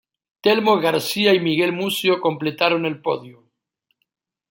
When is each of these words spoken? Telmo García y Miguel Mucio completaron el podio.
Telmo 0.41 0.79
García 0.79 1.31
y 1.35 1.39
Miguel 1.39 1.73
Mucio 1.73 2.21
completaron 2.21 2.87
el 2.87 3.03
podio. 3.03 3.45